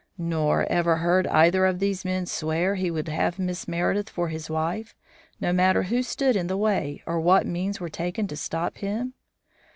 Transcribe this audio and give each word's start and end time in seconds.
"Nor 0.17 0.63
ever 0.65 0.95
heard 0.95 1.27
either 1.27 1.67
of 1.67 1.77
these 1.77 2.03
men 2.03 2.25
swear 2.25 2.73
he 2.73 2.89
would 2.89 3.07
have 3.07 3.37
Miss 3.37 3.67
Meredith 3.67 4.09
for 4.09 4.29
his 4.29 4.49
wife, 4.49 4.95
no 5.39 5.53
matter 5.53 5.83
who 5.83 6.01
stood 6.01 6.35
in 6.35 6.47
the 6.47 6.57
way, 6.57 7.03
or 7.05 7.19
what 7.19 7.45
means 7.45 7.79
were 7.79 7.87
taken 7.87 8.25
to 8.29 8.35
stop 8.35 8.77
him?" 8.79 9.13